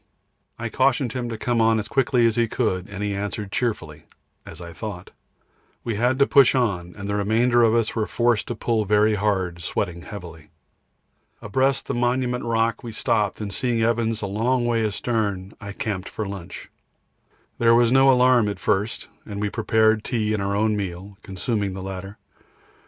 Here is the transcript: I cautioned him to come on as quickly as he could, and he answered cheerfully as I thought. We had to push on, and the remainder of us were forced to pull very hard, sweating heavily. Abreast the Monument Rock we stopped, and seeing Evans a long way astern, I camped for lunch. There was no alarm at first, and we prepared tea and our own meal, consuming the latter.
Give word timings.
I 0.57 0.67
cautioned 0.69 1.13
him 1.13 1.29
to 1.29 1.37
come 1.37 1.61
on 1.61 1.77
as 1.77 1.87
quickly 1.87 2.25
as 2.25 2.35
he 2.35 2.47
could, 2.47 2.89
and 2.89 3.03
he 3.03 3.13
answered 3.13 3.51
cheerfully 3.51 4.05
as 4.47 4.59
I 4.59 4.73
thought. 4.73 5.11
We 5.83 5.93
had 5.93 6.17
to 6.17 6.25
push 6.25 6.55
on, 6.55 6.95
and 6.97 7.07
the 7.07 7.13
remainder 7.13 7.61
of 7.61 7.75
us 7.75 7.95
were 7.95 8.07
forced 8.07 8.47
to 8.47 8.55
pull 8.55 8.83
very 8.85 9.13
hard, 9.13 9.61
sweating 9.61 10.01
heavily. 10.01 10.49
Abreast 11.39 11.85
the 11.85 11.93
Monument 11.93 12.43
Rock 12.43 12.81
we 12.83 12.91
stopped, 12.91 13.41
and 13.41 13.53
seeing 13.53 13.83
Evans 13.83 14.23
a 14.23 14.25
long 14.25 14.65
way 14.65 14.83
astern, 14.83 15.53
I 15.61 15.71
camped 15.71 16.09
for 16.09 16.25
lunch. 16.27 16.71
There 17.59 17.75
was 17.75 17.91
no 17.91 18.09
alarm 18.11 18.49
at 18.49 18.57
first, 18.57 19.07
and 19.23 19.39
we 19.39 19.51
prepared 19.51 20.03
tea 20.03 20.33
and 20.33 20.41
our 20.41 20.55
own 20.55 20.75
meal, 20.75 21.15
consuming 21.21 21.73
the 21.75 21.83
latter. 21.83 22.17